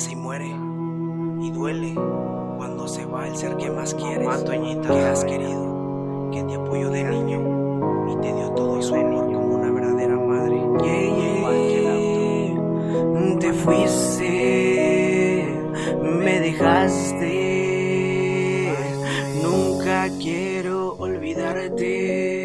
nace 0.00 0.12
y 0.12 0.16
muere. 0.16 0.46
Y 0.46 1.50
duele 1.50 1.92
cuando 2.56 2.88
se 2.88 3.04
va 3.04 3.28
el 3.28 3.36
ser 3.36 3.58
que 3.58 3.70
más 3.70 3.92
quieres, 3.94 4.26
que 4.44 5.04
has 5.04 5.24
querido, 5.26 6.30
que 6.32 6.42
te 6.42 6.54
apoyó 6.54 6.88
de 6.90 7.04
niño 7.04 8.08
y 8.10 8.16
te 8.22 8.32
dio 8.32 8.50
todo 8.52 8.78
y 8.78 8.82
su 8.82 8.94
amor 8.94 9.26
como 9.26 9.56
una 9.56 9.70
verdadera 9.70 10.16
madre. 10.16 10.56
Yeah, 10.82 11.02
yeah, 11.76 13.38
Te 13.40 13.52
fuiste, 13.52 14.26
me 16.02 16.40
dejaste. 16.40 17.28
Nunca 19.42 20.08
quiero 20.18 20.94
olvidarte. 20.98 22.39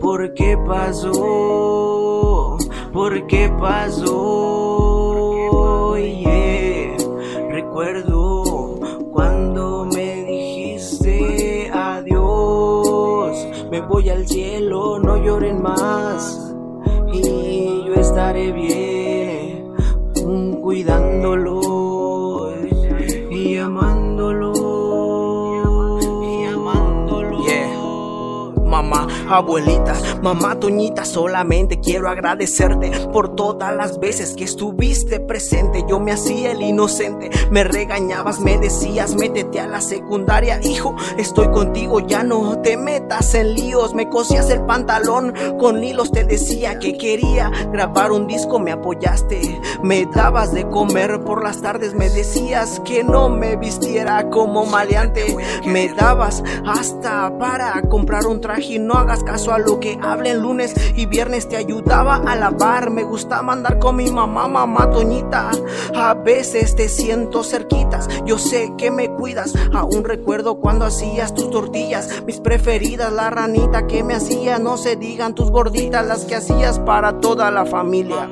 Por 0.00 0.34
qué 0.34 0.58
pasó. 0.66 2.58
¿Por 2.92 3.26
qué 3.26 3.48
pasó? 3.60 4.74
Yeah. 5.96 6.96
Recuerdo 7.50 8.78
cuando 9.12 9.86
me 9.86 10.24
dijiste 10.24 11.70
adiós. 11.72 13.46
Me 13.70 13.80
voy 13.80 14.10
al 14.10 14.26
cielo, 14.26 14.98
no 14.98 15.16
lloren 15.24 15.62
más. 15.62 16.54
Y 17.12 17.84
yo 17.86 17.94
estaré 17.94 18.52
bien, 18.52 19.74
cuidándolo 20.60 21.73
Abuelita, 29.34 29.94
mamá 30.22 30.60
Toñita, 30.60 31.04
solamente 31.04 31.80
quiero 31.80 32.08
agradecerte 32.08 32.90
por 33.12 33.34
todas 33.34 33.74
las 33.74 33.98
veces 33.98 34.34
que 34.34 34.44
estuviste 34.44 35.18
presente. 35.18 35.84
Yo 35.88 35.98
me 35.98 36.12
hacía 36.12 36.52
el 36.52 36.62
inocente, 36.62 37.30
me 37.50 37.64
regañabas, 37.64 38.38
me 38.38 38.58
decías, 38.58 39.16
métete 39.16 39.58
a 39.58 39.66
la 39.66 39.80
secundaria, 39.80 40.60
hijo, 40.62 40.94
estoy 41.18 41.48
contigo, 41.48 42.00
ya 42.00 42.22
no 42.22 42.60
te 42.60 42.76
metas 42.76 43.34
en 43.34 43.54
líos. 43.54 43.94
Me 43.94 44.08
cosías 44.08 44.50
el 44.50 44.62
pantalón 44.62 45.34
con 45.58 45.82
hilos, 45.82 46.12
te 46.12 46.24
decía 46.24 46.78
que 46.78 46.96
quería 46.96 47.50
grabar 47.72 48.12
un 48.12 48.26
disco, 48.26 48.60
me 48.60 48.70
apoyaste, 48.70 49.60
me 49.82 50.06
dabas 50.06 50.52
de 50.52 50.68
comer 50.68 51.24
por 51.24 51.42
las 51.42 51.60
tardes, 51.60 51.94
me 51.94 52.08
decías 52.08 52.80
que 52.84 53.02
no 53.02 53.28
me 53.28 53.56
vistiera 53.56 54.30
como 54.30 54.64
maleante, 54.64 55.36
me 55.66 55.88
dabas 55.88 56.42
hasta 56.64 57.36
para 57.38 57.82
comprar 57.82 58.26
un 58.26 58.40
traje. 58.40 58.74
Y 58.74 58.78
no 58.78 58.94
hagas 58.94 59.23
caso 59.24 59.52
a 59.52 59.58
lo 59.58 59.80
que 59.80 59.98
hablen 60.02 60.40
lunes 60.40 60.74
y 60.94 61.06
viernes. 61.06 61.48
Te 61.48 61.56
ayudaba 61.56 62.16
a 62.16 62.36
lavar 62.36 62.90
me 62.90 63.02
gustaba 63.02 63.52
andar 63.52 63.78
con 63.78 63.96
mi 63.96 64.10
mamá 64.10 64.48
mamá 64.48 64.90
Toñita. 64.90 65.50
A 65.94 66.14
veces 66.14 66.76
te 66.76 66.88
siento 66.88 67.42
cerquitas 67.42 68.08
yo 68.24 68.38
sé 68.38 68.72
que 68.76 68.90
me 68.90 69.10
cuidas. 69.10 69.54
Aún 69.72 70.04
recuerdo 70.04 70.56
cuando 70.56 70.84
hacías 70.84 71.34
tus 71.34 71.50
tortillas 71.50 72.22
mis 72.26 72.40
preferidas 72.40 73.12
la 73.12 73.30
ranita 73.30 73.86
que 73.86 74.02
me 74.02 74.14
hacía. 74.14 74.58
No 74.58 74.76
se 74.76 74.96
digan 74.96 75.34
tus 75.34 75.50
gorditas 75.50 76.06
las 76.06 76.24
que 76.24 76.36
hacías 76.36 76.78
para 76.80 77.20
toda 77.20 77.50
la 77.50 77.66
familia. 77.66 78.28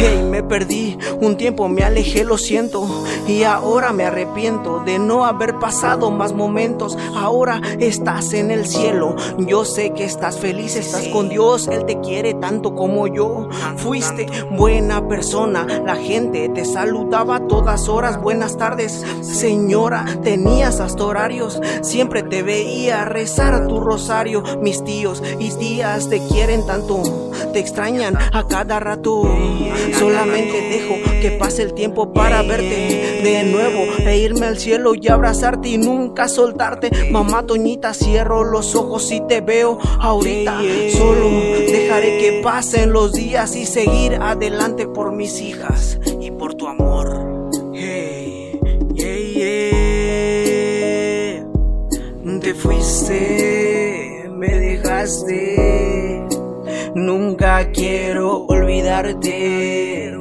Hey, 0.00 0.22
me 0.22 0.44
perdí, 0.44 0.96
un 1.20 1.36
tiempo 1.36 1.68
me 1.68 1.82
alejé, 1.82 2.22
lo 2.22 2.38
siento. 2.38 2.86
Y 3.26 3.42
ahora 3.42 3.92
me 3.92 4.04
arrepiento 4.04 4.78
de 4.86 5.00
no 5.00 5.24
haber 5.24 5.58
pasado 5.58 6.12
más 6.12 6.32
momentos. 6.32 6.96
Ahora 7.16 7.60
estás 7.80 8.32
en 8.32 8.52
el 8.52 8.68
cielo. 8.68 9.16
Yo 9.38 9.64
sé 9.64 9.92
que 9.94 10.04
estás 10.04 10.38
feliz, 10.38 10.76
estás 10.76 11.08
con 11.08 11.28
Dios. 11.28 11.66
Él 11.66 11.84
te 11.84 11.98
quiere 11.98 12.34
tanto 12.34 12.76
como 12.76 13.08
yo. 13.08 13.48
Fuiste 13.78 14.28
buena 14.52 15.08
persona. 15.08 15.66
La 15.84 15.96
gente 15.96 16.48
te 16.48 16.64
saludaba 16.64 17.36
a 17.36 17.48
todas 17.48 17.88
horas. 17.88 18.22
Buenas 18.22 18.56
tardes, 18.56 19.04
señora. 19.20 20.04
Tenías 20.22 20.78
hasta 20.78 21.04
horarios. 21.04 21.60
Siempre 21.82 22.22
te 22.22 22.44
veía 22.44 23.04
rezar 23.04 23.66
tu 23.66 23.80
rosario. 23.80 24.44
Mis 24.62 24.84
tíos 24.84 25.24
y 25.40 25.50
tías 25.50 26.08
te 26.08 26.20
quieren 26.28 26.64
tanto. 26.66 27.02
Te 27.52 27.58
extrañan 27.58 28.16
a 28.16 28.46
cada 28.46 28.78
rato. 28.78 29.22
Solamente 29.94 30.60
dejo 30.68 30.96
que 31.20 31.32
pase 31.32 31.62
el 31.62 31.74
tiempo 31.74 32.12
para 32.12 32.42
verte 32.42 33.20
de 33.22 33.44
nuevo 33.44 33.84
e 34.06 34.18
irme 34.18 34.46
al 34.46 34.58
cielo 34.58 34.94
y 34.94 35.08
abrazarte 35.08 35.68
y 35.70 35.78
nunca 35.78 36.28
soltarte. 36.28 36.90
Mamá 37.10 37.46
Toñita, 37.46 37.94
cierro 37.94 38.44
los 38.44 38.74
ojos 38.74 39.10
y 39.12 39.20
te 39.26 39.40
veo 39.40 39.78
ahorita. 40.00 40.60
Solo 40.96 41.28
dejaré 41.30 42.18
que 42.18 42.40
pasen 42.42 42.92
los 42.92 43.12
días 43.12 43.56
y 43.56 43.66
seguir 43.66 44.16
adelante 44.20 44.86
por 44.86 45.12
mis 45.12 45.40
hijas 45.40 45.98
y 46.20 46.30
por 46.30 46.54
tu 46.54 46.66
amor. 46.68 47.50
Hey, 47.74 48.58
yeah, 48.94 49.16
yeah. 49.16 49.78
Te 52.40 52.54
fuiste, 52.54 54.24
me 54.30 54.48
dejaste. 54.48 56.37
Nunca 56.98 57.70
quiero 57.70 58.44
olvidarte. 58.46 60.18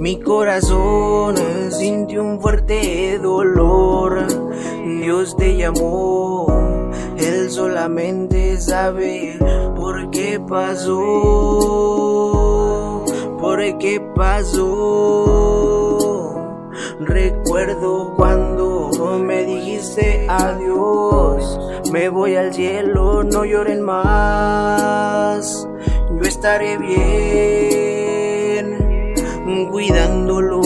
Mi 0.00 0.20
corazón 0.20 1.36
sintió 1.70 2.24
un 2.24 2.40
fuerte 2.40 3.20
dolor. 3.22 4.26
Dios 4.84 5.36
te 5.36 5.56
llamó, 5.56 6.90
Él 7.16 7.48
solamente 7.50 8.60
sabe 8.60 9.38
por 9.76 10.10
qué 10.10 10.40
pasó. 10.40 10.96
Por 13.40 13.78
qué 13.78 14.00
pasó. 14.16 15.38
Recuerdo 16.98 18.14
cuando 18.16 18.90
me 19.20 19.44
dijiste 19.44 20.26
adiós. 20.28 21.60
Me 21.92 22.08
voy 22.08 22.34
al 22.34 22.52
cielo, 22.52 23.22
no 23.22 23.44
lloren 23.44 23.82
más. 23.82 25.27
Estaré 26.48 26.78
bien, 26.78 27.04
cuidándolos 29.70 30.64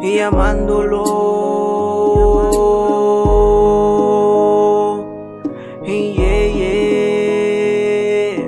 y 0.00 0.20
amándolo. 0.20 1.02
Y 5.84 6.12
yeah, 6.12 6.46
yeah. 8.36 8.46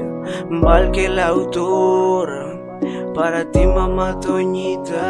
Val 0.63 0.93
que 0.93 1.07
el 1.07 1.19
autor, 1.19 2.31
para 3.13 3.51
ti 3.51 3.67
mamá 3.67 4.21
Toñita. 4.21 5.01